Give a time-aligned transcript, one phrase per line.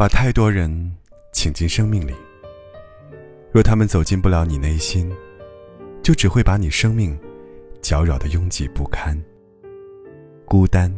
[0.00, 0.96] 把太多人
[1.30, 2.14] 请进生命里，
[3.52, 5.12] 若他们走进不了你内心，
[6.02, 7.14] 就只会把你生命
[7.82, 9.14] 搅扰的拥挤不堪。
[10.46, 10.90] 孤单，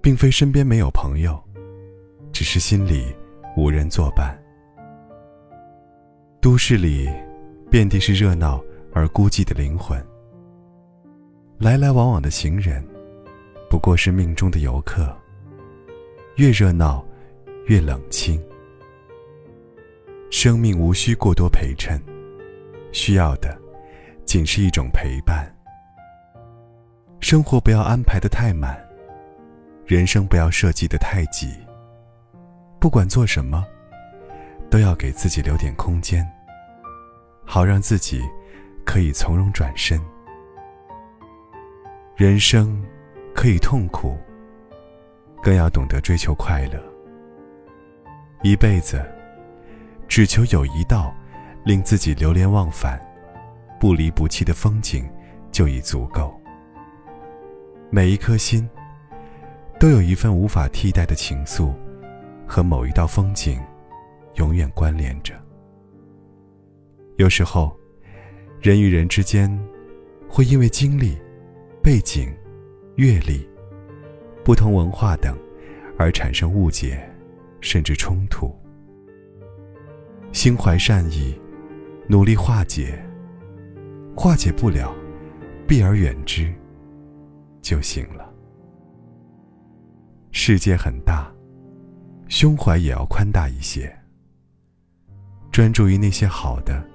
[0.00, 1.40] 并非身边没有朋友，
[2.32, 3.14] 只是心里
[3.56, 4.36] 无人作伴。
[6.40, 7.08] 都市里，
[7.70, 8.60] 遍地是热闹
[8.92, 10.04] 而孤寂的灵魂。
[11.58, 12.84] 来来往往的行人，
[13.70, 15.16] 不过是命中的游客。
[16.34, 17.06] 越热闹，
[17.66, 18.40] 越冷清。
[20.30, 22.00] 生命无需过多陪衬，
[22.92, 23.56] 需要的，
[24.24, 25.50] 仅是一种陪伴。
[27.20, 28.76] 生活不要安排的太满，
[29.86, 31.54] 人生不要设计的太挤。
[32.78, 33.64] 不管做什么，
[34.68, 36.26] 都要给自己留点空间，
[37.46, 38.20] 好让自己
[38.84, 39.98] 可以从容转身。
[42.14, 42.84] 人生
[43.34, 44.18] 可以痛苦，
[45.42, 46.93] 更要懂得追求快乐。
[48.44, 49.02] 一辈子
[50.06, 51.14] 只求有一道
[51.64, 53.00] 令自己流连忘返、
[53.80, 55.08] 不离不弃的风景，
[55.50, 56.38] 就已足够。
[57.88, 58.68] 每一颗心，
[59.80, 61.72] 都有一份无法替代的情愫，
[62.46, 63.58] 和某一道风景，
[64.34, 65.32] 永远关联着。
[67.16, 67.74] 有时候，
[68.60, 69.50] 人与人之间，
[70.28, 71.16] 会因为经历、
[71.82, 72.30] 背景、
[72.96, 73.48] 阅历、
[74.44, 75.34] 不同文化等，
[75.96, 77.02] 而产生误解，
[77.64, 78.54] 甚至冲突。
[80.32, 81.34] 心怀善意，
[82.06, 83.02] 努力化解。
[84.14, 84.94] 化解不了，
[85.66, 86.52] 避而远之。
[87.62, 88.30] 就行了。
[90.30, 91.32] 世界很大，
[92.28, 93.90] 胸怀也要宽大一些。
[95.50, 96.86] 专注于那些好的、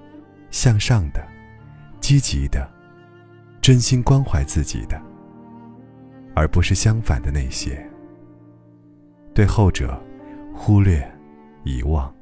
[0.52, 1.26] 向上的、
[2.00, 2.70] 积极的、
[3.60, 5.02] 真心关怀自己的，
[6.36, 7.84] 而不是相反的那些。
[9.34, 10.00] 对后者，
[10.62, 11.02] 忽略、
[11.64, 12.14] 遗忘、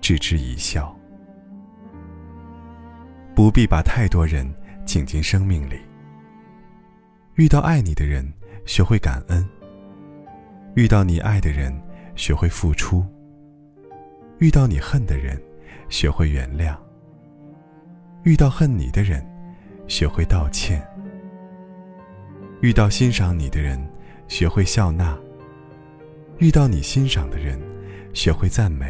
[0.00, 0.96] 置之一笑。
[3.34, 4.46] 不必把太多人
[4.86, 5.80] 请进生命里。
[7.34, 8.24] 遇到爱你的人，
[8.66, 9.44] 学会感恩；
[10.76, 11.76] 遇到你爱的人，
[12.14, 13.04] 学会付出；
[14.38, 15.36] 遇到你恨的人，
[15.88, 16.76] 学会原谅；
[18.22, 19.26] 遇到恨你的人，
[19.88, 20.80] 学会道歉；
[22.60, 23.84] 遇到欣赏你的人，
[24.28, 25.18] 学会笑纳；
[26.44, 27.58] 遇到你欣赏的人，
[28.12, 28.88] 学会赞美；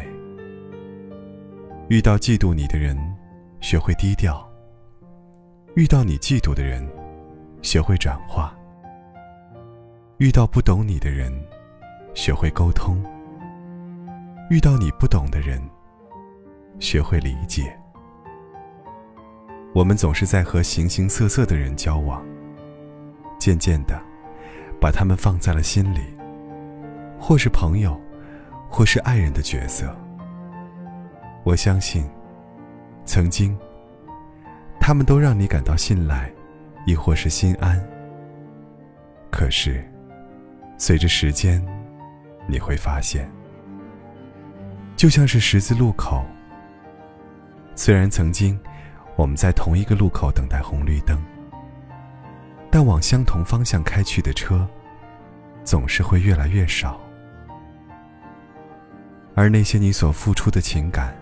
[1.87, 2.97] 遇到嫉妒你的人，
[3.61, 4.45] 学会低调；
[5.75, 6.85] 遇到你嫉妒的人。
[7.61, 8.53] 学会转化。
[10.17, 11.31] 遇到不懂你的人，
[12.13, 13.01] 学会沟通；
[14.49, 15.61] 遇到你不懂的人，
[16.77, 17.73] 学会理解。
[19.73, 22.21] 我们总是在和形形色色的人交往，
[23.39, 23.97] 渐渐的，
[24.77, 26.01] 把他们放在了心里，
[27.19, 27.99] 或是朋友，
[28.69, 29.95] 或是爱人的角色。
[31.43, 32.09] 我相信，
[33.05, 33.57] 曾经，
[34.79, 36.31] 他们都让你感到信赖。
[36.87, 37.83] 亦或是心安。
[39.31, 39.83] 可是，
[40.77, 41.59] 随着时间，
[42.47, 43.27] 你会发现，
[44.95, 46.23] 就像是十字路口。
[47.73, 48.55] 虽然曾经
[49.15, 51.19] 我们在同一个路口等待红绿灯，
[52.69, 54.67] 但往相同方向开去的车，
[55.63, 57.01] 总是会越来越少。
[59.35, 61.13] 而那些你所付出的情感，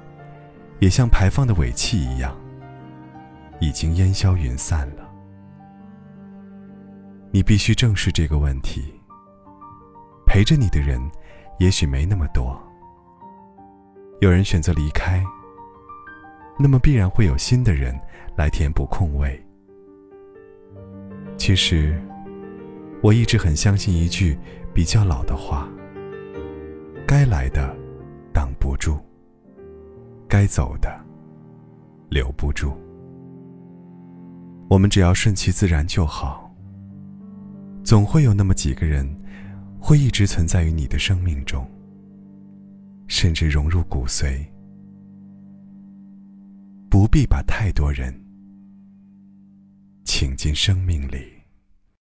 [0.79, 2.37] 也像排放的尾气一样，
[3.59, 5.09] 已经烟消云散了。
[7.31, 8.93] 你必须正视这个问题。
[10.27, 11.01] 陪着你的人，
[11.59, 12.61] 也许没那么多。
[14.21, 15.23] 有人选择离开，
[16.57, 17.99] 那么必然会有新的人
[18.35, 19.43] 来填补空位。
[21.35, 21.99] 其实，
[23.01, 24.37] 我一直很相信一句
[24.73, 25.67] 比较老的话：
[27.07, 27.75] 该来的
[28.63, 28.97] 不住，
[30.25, 30.89] 该走的
[32.09, 32.71] 留不住。
[34.69, 36.49] 我们只要顺其自然就好。
[37.83, 39.05] 总会有那么几个人，
[39.81, 41.69] 会一直存在于你的生命中，
[43.07, 44.41] 甚至融入骨髓。
[46.89, 48.17] 不必把太多人
[50.05, 51.42] 请进生命里。